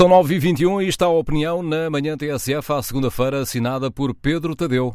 São 0.00 0.08
9h21 0.08 0.82
e 0.82 0.88
está 0.88 1.04
a 1.04 1.10
opinião 1.10 1.62
na 1.62 1.90
manhã 1.90 2.16
TSF 2.16 2.72
à 2.72 2.82
segunda-feira, 2.82 3.42
assinada 3.42 3.90
por 3.90 4.14
Pedro 4.14 4.56
Tadeu. 4.56 4.94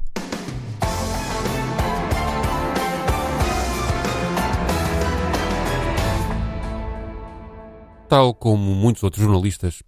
Tal 8.09 8.33
como 8.33 8.73
muitos 8.73 9.03
outros 9.03 9.23
jornalistas, 9.23 9.83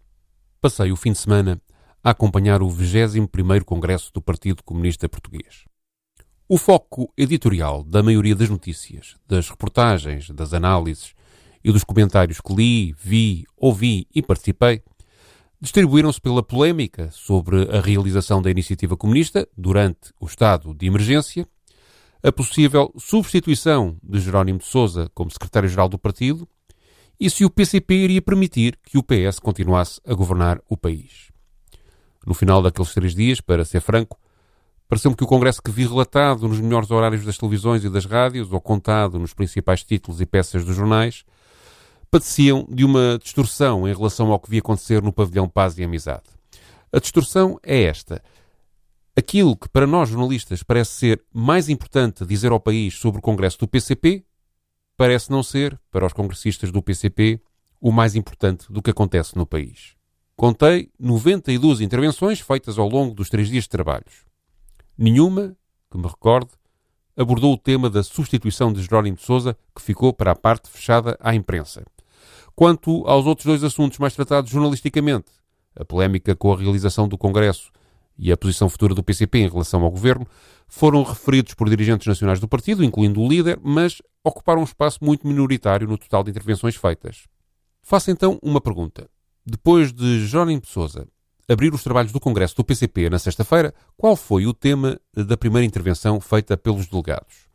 passei 0.62 0.92
o 0.92 0.96
fim 0.96 1.14
de 1.14 1.18
semana 1.18 1.60
a 2.04 2.12
acompanhar 2.12 2.62
o 2.62 2.68
21º 2.68 3.64
Congresso 3.64 4.14
do 4.14 4.22
Partido 4.22 4.62
Comunista 4.64 5.10
Português. 5.10 5.66
O 6.48 6.60
foco 6.60 7.12
editorial 7.18 7.84
da 7.84 8.04
maioria 8.04 8.36
das 8.36 8.52
notícias, 8.52 9.16
das 9.26 9.50
reportagens, 9.50 10.30
das 10.30 10.54
análises 10.54 11.16
e 11.64 11.72
dos 11.72 11.84
comentários 11.84 12.40
que 12.40 12.54
li, 12.54 12.94
vi, 12.94 13.46
ouvi 13.58 14.08
e 14.14 14.22
participei 14.22 14.84
distribuíram-se 15.60 16.22
pela 16.22 16.44
polémica 16.44 17.10
sobre 17.12 17.64
a 17.76 17.82
realização 17.82 18.42
da 18.42 18.52
iniciativa 18.52 18.96
comunista 18.96 19.48
durante 19.58 20.14
o 20.20 20.26
estado 20.26 20.74
de 20.74 20.86
emergência, 20.86 21.48
a 22.24 22.32
possível 22.32 22.94
substituição 22.98 23.98
de 24.04 24.20
Jerónimo 24.20 24.60
de 24.60 24.66
Sousa 24.66 25.10
como 25.14 25.32
secretário-geral 25.32 25.90
do 25.90 25.98
partido 25.98 26.48
e 27.20 27.30
se 27.30 27.44
o 27.44 27.50
PCP 27.50 27.94
iria 27.96 28.22
permitir 28.22 28.78
que 28.84 28.98
o 28.98 29.04
PS 29.04 29.40
continuasse 29.40 30.00
a 30.06 30.14
governar 30.14 30.62
o 30.70 30.78
país. 30.78 31.32
No 32.26 32.34
final 32.34 32.62
daqueles 32.62 32.94
três 32.94 33.16
dias, 33.16 33.42
para 33.42 33.66
ser 33.66 33.82
franco, 33.82 34.20
pareceu-me 34.88 35.18
que 35.18 35.24
o 35.24 35.28
congresso 35.28 35.62
que 35.62 35.72
vi 35.72 35.88
relatado 35.88 36.48
nos 36.48 36.60
melhores 36.60 36.92
horários 36.92 37.26
das 37.26 37.38
televisões 37.38 37.84
e 37.84 37.90
das 37.90 38.06
rádios, 38.06 38.52
ou 38.52 38.62
contado 38.62 39.18
nos 39.18 39.34
principais 39.34 39.84
títulos 39.84 40.22
e 40.22 40.26
peças 40.26 40.64
dos 40.64 40.76
jornais, 40.76 41.24
padeciam 42.18 42.66
de 42.68 42.84
uma 42.84 43.20
distorção 43.22 43.88
em 43.88 43.94
relação 43.94 44.32
ao 44.32 44.40
que 44.40 44.50
via 44.50 44.58
acontecer 44.58 45.04
no 45.04 45.14
pavilhão 45.14 45.48
Paz 45.48 45.78
e 45.78 45.84
Amizade. 45.84 46.24
A 46.92 46.98
distorção 46.98 47.60
é 47.62 47.84
esta. 47.84 48.24
Aquilo 49.16 49.56
que 49.56 49.70
para 49.70 49.86
nós 49.86 50.10
jornalistas 50.10 50.64
parece 50.64 50.94
ser 50.94 51.24
mais 51.32 51.70
importante 51.70 52.26
dizer 52.26 52.52
ao 52.52 52.60
país 52.60 52.96
sobre 52.96 53.20
o 53.20 53.22
congresso 53.22 53.60
do 53.60 53.68
PCP, 53.68 54.26
parece 54.98 55.30
não 55.30 55.44
ser, 55.44 55.80
para 55.92 56.08
os 56.08 56.14
congressistas 56.14 56.72
do 56.72 56.82
PCP, 56.82 57.40
o 57.80 57.92
mais 57.92 58.16
importante 58.16 58.66
do 58.72 58.82
que 58.82 58.90
acontece 58.90 59.38
no 59.38 59.46
país. 59.46 59.94
Contei 60.36 60.90
92 61.00 61.82
intervenções 61.82 62.40
feitas 62.40 62.80
ao 62.80 62.90
longo 62.90 63.14
dos 63.14 63.30
três 63.30 63.48
dias 63.48 63.66
de 63.66 63.70
trabalhos. 63.70 64.26
Nenhuma, 64.98 65.56
que 65.92 66.00
me 66.00 66.08
recorde, 66.08 66.50
abordou 67.16 67.54
o 67.54 67.58
tema 67.60 67.92
da 67.92 68.02
substituição 68.02 68.74
de 68.74 68.82
Jerónimo 68.82 69.18
de 69.18 69.24
Sousa, 69.24 69.56
que 69.76 69.84
ficou 69.84 70.12
para 70.12 70.32
a 70.32 70.36
parte 70.36 70.68
fechada 70.68 71.16
à 71.20 71.36
imprensa. 71.36 71.86
Quanto 72.58 73.06
aos 73.06 73.28
outros 73.28 73.46
dois 73.46 73.64
assuntos 73.64 74.00
mais 74.00 74.16
tratados 74.16 74.50
jornalisticamente, 74.50 75.28
a 75.76 75.86
polémica 75.86 76.36
com 76.36 76.52
a 76.52 76.58
realização 76.58 77.08
do 77.08 77.16
Congresso 77.16 77.72
e 78.18 78.32
a 78.32 78.36
posição 78.36 78.68
futura 78.68 78.96
do 78.96 79.04
PCP 79.04 79.38
em 79.38 79.48
relação 79.48 79.84
ao 79.84 79.92
governo, 79.92 80.26
foram 80.68 81.04
referidos 81.04 81.54
por 81.54 81.70
dirigentes 81.70 82.08
nacionais 82.08 82.40
do 82.40 82.48
partido, 82.48 82.84
incluindo 82.84 83.22
o 83.22 83.30
líder, 83.30 83.60
mas 83.62 84.02
ocuparam 84.24 84.62
um 84.62 84.64
espaço 84.64 84.98
muito 85.04 85.28
minoritário 85.28 85.88
no 85.88 86.00
total 86.00 86.24
de 86.24 86.32
intervenções 86.32 86.76
feitas. 86.76 87.26
Faço 87.84 88.10
então 88.10 88.40
uma 88.42 88.60
pergunta. 88.60 89.08
Depois 89.46 89.94
de 89.94 90.26
Jerónimo 90.26 90.62
de 90.62 90.68
Sousa 90.68 91.08
abrir 91.48 91.72
os 91.76 91.84
trabalhos 91.84 92.12
do 92.12 92.20
Congresso 92.20 92.56
do 92.56 92.64
PCP 92.64 93.08
na 93.08 93.20
sexta-feira, 93.20 93.72
qual 93.96 94.16
foi 94.16 94.48
o 94.48 94.54
tema 94.54 95.00
da 95.16 95.38
primeira 95.38 95.64
intervenção 95.64 96.20
feita 96.20 96.58
pelos 96.58 96.88
delegados? 96.88 97.46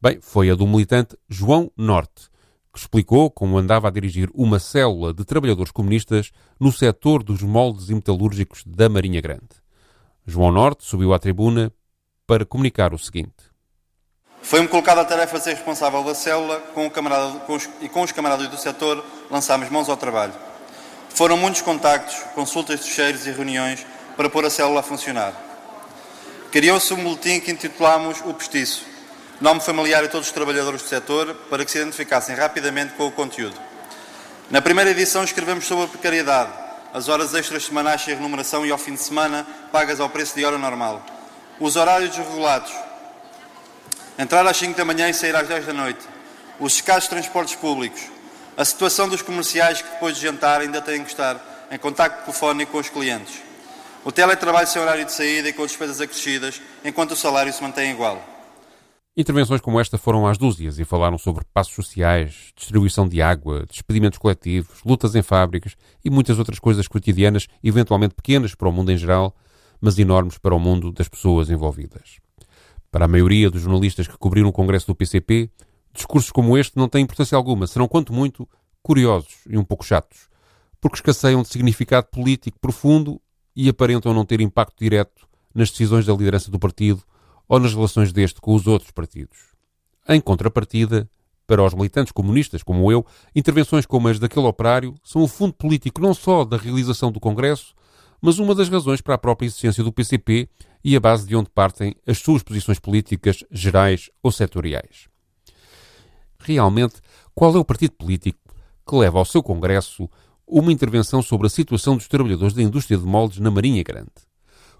Bem, 0.00 0.22
foi 0.22 0.48
a 0.48 0.54
do 0.54 0.66
militante 0.66 1.18
João 1.28 1.70
Norte, 1.76 2.31
que 2.72 2.78
explicou 2.78 3.30
como 3.30 3.58
andava 3.58 3.88
a 3.88 3.90
dirigir 3.90 4.30
uma 4.32 4.58
célula 4.58 5.12
de 5.12 5.24
trabalhadores 5.24 5.70
comunistas 5.70 6.32
no 6.58 6.72
setor 6.72 7.22
dos 7.22 7.42
moldes 7.42 7.90
e 7.90 7.94
metalúrgicos 7.94 8.62
da 8.66 8.88
Marinha 8.88 9.20
Grande. 9.20 9.62
João 10.26 10.50
Norte 10.50 10.84
subiu 10.84 11.12
à 11.12 11.18
tribuna 11.18 11.72
para 12.26 12.46
comunicar 12.46 12.94
o 12.94 12.98
seguinte. 12.98 13.52
Foi-me 14.40 14.66
colocada 14.66 15.02
a 15.02 15.04
tarefa 15.04 15.38
de 15.38 15.44
ser 15.44 15.54
responsável 15.54 16.02
da 16.02 16.14
célula 16.14 16.58
com 16.74 16.90
camarada, 16.90 17.40
com 17.40 17.54
os, 17.54 17.68
e 17.80 17.88
com 17.88 18.02
os 18.02 18.12
camaradas 18.12 18.48
do 18.48 18.56
setor 18.56 19.04
lançámos 19.30 19.68
mãos 19.70 19.88
ao 19.88 19.96
trabalho. 19.96 20.32
Foram 21.10 21.36
muitos 21.36 21.60
contactos, 21.60 22.16
consultas 22.34 22.80
de 22.84 22.90
cheiros 22.90 23.26
e 23.26 23.30
reuniões 23.30 23.86
para 24.16 24.30
pôr 24.30 24.44
a 24.44 24.50
célula 24.50 24.80
a 24.80 24.82
funcionar. 24.82 25.32
Criou-se 26.50 26.92
um 26.92 27.02
boletim 27.02 27.38
que 27.40 27.50
intitulámos 27.50 28.20
O 28.20 28.34
Postiço, 28.34 28.84
nome 29.42 29.60
familiar 29.60 30.04
a 30.04 30.08
todos 30.08 30.28
os 30.28 30.32
trabalhadores 30.32 30.82
do 30.82 30.88
setor, 30.88 31.34
para 31.50 31.64
que 31.64 31.70
se 31.72 31.78
identificassem 31.78 32.36
rapidamente 32.36 32.92
com 32.92 33.08
o 33.08 33.10
conteúdo. 33.10 33.56
Na 34.48 34.62
primeira 34.62 34.92
edição 34.92 35.24
escrevemos 35.24 35.66
sobre 35.66 35.86
a 35.86 35.88
precariedade, 35.88 36.52
as 36.94 37.08
horas 37.08 37.34
extras 37.34 37.64
semanais 37.64 38.02
sem 38.02 38.14
remuneração 38.14 38.64
e 38.64 38.70
ao 38.70 38.78
fim 38.78 38.94
de 38.94 39.00
semana 39.00 39.44
pagas 39.72 39.98
ao 39.98 40.08
preço 40.08 40.36
de 40.36 40.44
hora 40.44 40.58
normal, 40.58 41.04
os 41.58 41.74
horários 41.74 42.10
desregulados, 42.10 42.72
entrar 44.16 44.46
às 44.46 44.56
5 44.56 44.76
da 44.76 44.84
manhã 44.84 45.08
e 45.08 45.14
sair 45.14 45.34
às 45.34 45.48
10 45.48 45.66
da 45.66 45.72
noite, 45.72 46.06
os 46.60 46.74
escassos 46.74 47.08
transportes 47.08 47.56
públicos, 47.56 48.00
a 48.56 48.64
situação 48.64 49.08
dos 49.08 49.22
comerciais 49.22 49.82
que 49.82 49.90
depois 49.90 50.14
de 50.14 50.22
jantar 50.22 50.60
ainda 50.60 50.80
têm 50.80 51.02
que 51.02 51.10
estar 51.10 51.66
em 51.68 51.78
contacto 51.78 52.26
telefónico 52.26 52.70
com 52.70 52.78
os 52.78 52.88
clientes, 52.88 53.40
o 54.04 54.12
teletrabalho 54.12 54.68
sem 54.68 54.80
horário 54.80 55.04
de 55.04 55.12
saída 55.12 55.48
e 55.48 55.52
com 55.52 55.66
despesas 55.66 56.00
acrescidas, 56.00 56.62
enquanto 56.84 57.10
o 57.10 57.16
salário 57.16 57.52
se 57.52 57.60
mantém 57.60 57.90
igual. 57.90 58.31
Intervenções 59.14 59.60
como 59.60 59.78
esta 59.78 59.98
foram 59.98 60.26
às 60.26 60.38
dúzias 60.38 60.78
e 60.78 60.86
falaram 60.86 61.18
sobre 61.18 61.44
passos 61.52 61.74
sociais, 61.74 62.50
distribuição 62.56 63.06
de 63.06 63.20
água, 63.20 63.66
despedimentos 63.66 64.18
coletivos, 64.18 64.82
lutas 64.86 65.14
em 65.14 65.20
fábricas 65.20 65.76
e 66.02 66.08
muitas 66.08 66.38
outras 66.38 66.58
coisas 66.58 66.88
cotidianas, 66.88 67.46
eventualmente 67.62 68.14
pequenas 68.14 68.54
para 68.54 68.70
o 68.70 68.72
mundo 68.72 68.90
em 68.90 68.96
geral, 68.96 69.36
mas 69.78 69.98
enormes 69.98 70.38
para 70.38 70.54
o 70.54 70.58
mundo 70.58 70.90
das 70.90 71.08
pessoas 71.08 71.50
envolvidas. 71.50 72.20
Para 72.90 73.04
a 73.04 73.08
maioria 73.08 73.50
dos 73.50 73.60
jornalistas 73.60 74.08
que 74.08 74.16
cobriram 74.16 74.48
o 74.48 74.52
Congresso 74.52 74.86
do 74.86 74.94
PCP, 74.94 75.50
discursos 75.92 76.30
como 76.30 76.56
este 76.56 76.78
não 76.78 76.88
têm 76.88 77.02
importância 77.02 77.36
alguma, 77.36 77.66
serão 77.66 77.86
quanto 77.86 78.14
muito 78.14 78.48
curiosos 78.82 79.40
e 79.46 79.58
um 79.58 79.64
pouco 79.64 79.84
chatos, 79.84 80.30
porque 80.80 80.96
escasseiam 80.96 81.42
de 81.42 81.48
significado 81.48 82.06
político 82.06 82.58
profundo 82.58 83.20
e 83.54 83.68
aparentam 83.68 84.14
não 84.14 84.24
ter 84.24 84.40
impacto 84.40 84.78
direto 84.78 85.28
nas 85.54 85.70
decisões 85.70 86.06
da 86.06 86.14
liderança 86.14 86.50
do 86.50 86.58
partido 86.58 87.04
ou 87.48 87.58
nas 87.60 87.74
relações 87.74 88.12
deste 88.12 88.40
com 88.40 88.54
os 88.54 88.66
outros 88.66 88.90
partidos. 88.90 89.38
Em 90.08 90.20
contrapartida, 90.20 91.08
para 91.46 91.62
os 91.62 91.74
militantes 91.74 92.12
comunistas 92.12 92.62
como 92.62 92.90
eu, 92.90 93.04
intervenções 93.34 93.86
como 93.86 94.08
as 94.08 94.18
daquele 94.18 94.46
operário 94.46 94.94
são 95.04 95.22
o 95.22 95.28
fundo 95.28 95.52
político 95.52 96.00
não 96.00 96.14
só 96.14 96.44
da 96.44 96.56
realização 96.56 97.12
do 97.12 97.20
Congresso, 97.20 97.74
mas 98.20 98.38
uma 98.38 98.54
das 98.54 98.68
razões 98.68 99.00
para 99.00 99.14
a 99.14 99.18
própria 99.18 99.46
existência 99.46 99.82
do 99.82 99.92
PCP 99.92 100.48
e 100.84 100.96
a 100.96 101.00
base 101.00 101.26
de 101.26 101.36
onde 101.36 101.50
partem 101.50 101.94
as 102.06 102.18
suas 102.18 102.42
posições 102.42 102.78
políticas 102.78 103.44
gerais 103.50 104.10
ou 104.22 104.30
setoriais. 104.30 105.08
Realmente, 106.38 106.96
qual 107.34 107.54
é 107.54 107.58
o 107.58 107.64
partido 107.64 107.92
político 107.92 108.38
que 108.86 108.96
leva 108.96 109.18
ao 109.18 109.24
seu 109.24 109.42
Congresso 109.42 110.08
uma 110.46 110.72
intervenção 110.72 111.22
sobre 111.22 111.46
a 111.46 111.50
situação 111.50 111.96
dos 111.96 112.08
trabalhadores 112.08 112.54
da 112.54 112.62
indústria 112.62 112.98
de 112.98 113.04
moldes 113.04 113.38
na 113.38 113.50
Marinha 113.50 113.82
Grande? 113.82 114.10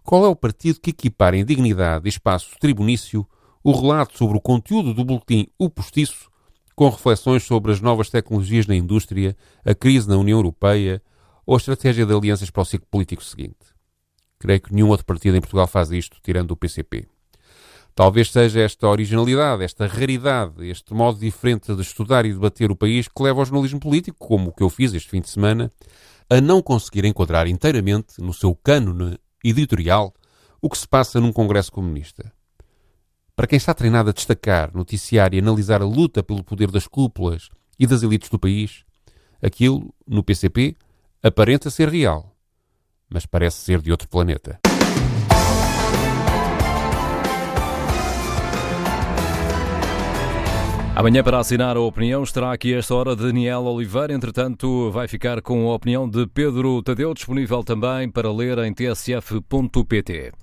Qual 0.04 0.24
é 0.24 0.28
o 0.28 0.36
partido 0.36 0.80
que 0.80 0.90
equipara 0.90 1.36
em 1.36 1.44
dignidade 1.44 2.06
e 2.06 2.08
espaço 2.08 2.50
tribunício 2.58 3.26
o 3.62 3.72
relato 3.72 4.18
sobre 4.18 4.36
o 4.36 4.40
conteúdo 4.40 4.92
do 4.92 5.04
boletim 5.04 5.46
O 5.58 5.70
Postiço, 5.70 6.28
com 6.74 6.88
reflexões 6.88 7.44
sobre 7.44 7.70
as 7.70 7.80
novas 7.80 8.10
tecnologias 8.10 8.66
na 8.66 8.74
indústria, 8.74 9.36
a 9.64 9.74
crise 9.74 10.08
na 10.08 10.16
União 10.16 10.38
Europeia 10.38 11.00
ou 11.46 11.54
a 11.54 11.58
estratégia 11.58 12.04
de 12.04 12.12
alianças 12.12 12.50
para 12.50 12.62
o 12.62 12.64
ciclo 12.64 12.86
político 12.90 13.22
seguinte? 13.22 13.72
Creio 14.38 14.60
que 14.60 14.74
nenhum 14.74 14.88
outro 14.88 15.06
partido 15.06 15.36
em 15.36 15.40
Portugal 15.40 15.68
faz 15.68 15.92
isto, 15.92 16.16
tirando 16.20 16.50
o 16.50 16.56
PCP. 16.56 17.06
Talvez 17.94 18.32
seja 18.32 18.60
esta 18.60 18.88
originalidade, 18.88 19.62
esta 19.62 19.86
raridade, 19.86 20.66
este 20.66 20.92
modo 20.92 21.20
diferente 21.20 21.72
de 21.74 21.82
estudar 21.82 22.24
e 22.24 22.32
debater 22.32 22.70
o 22.72 22.76
país 22.76 23.06
que 23.06 23.22
leva 23.22 23.40
ao 23.40 23.44
jornalismo 23.44 23.78
político, 23.78 24.16
como 24.18 24.48
o 24.48 24.52
que 24.52 24.62
eu 24.62 24.70
fiz 24.70 24.92
este 24.94 25.10
fim 25.10 25.20
de 25.20 25.30
semana, 25.30 25.70
a 26.28 26.40
não 26.40 26.62
conseguir 26.62 27.04
enquadrar 27.04 27.46
inteiramente 27.46 28.20
no 28.20 28.32
seu 28.32 28.54
cânone 28.54 29.18
editorial 29.44 30.14
o 30.60 30.68
que 30.68 30.78
se 30.78 30.86
passa 30.86 31.20
num 31.20 31.32
Congresso 31.32 31.72
Comunista. 31.72 32.32
Para 33.34 33.46
quem 33.46 33.56
está 33.56 33.74
treinado 33.74 34.10
a 34.10 34.12
destacar, 34.12 34.74
noticiar 34.74 35.34
e 35.34 35.38
analisar 35.38 35.82
a 35.82 35.86
luta 35.86 36.22
pelo 36.22 36.44
poder 36.44 36.70
das 36.70 36.86
cúpulas 36.86 37.48
e 37.78 37.86
das 37.86 38.02
elites 38.02 38.28
do 38.28 38.38
país, 38.38 38.84
aquilo, 39.42 39.92
no 40.06 40.22
PCP, 40.22 40.76
aparenta 41.22 41.70
ser 41.70 41.88
real, 41.88 42.36
mas 43.08 43.26
parece 43.26 43.58
ser 43.58 43.80
de 43.80 43.90
outro 43.90 44.08
planeta. 44.08 44.60
Amanhã, 50.94 51.22
para 51.22 51.38
assinar 51.38 51.74
a 51.74 51.80
opinião, 51.80 52.22
estará 52.22 52.52
aqui 52.52 52.74
esta 52.74 52.94
hora 52.94 53.16
Daniel 53.16 53.62
Oliveira. 53.62 54.12
Entretanto, 54.12 54.90
vai 54.90 55.08
ficar 55.08 55.40
com 55.40 55.70
a 55.70 55.74
opinião 55.74 56.06
de 56.06 56.26
Pedro 56.26 56.82
Tadeu, 56.82 57.14
disponível 57.14 57.64
também 57.64 58.10
para 58.10 58.30
ler 58.30 58.58
em 58.58 58.74
tsf.pt. 58.74 60.32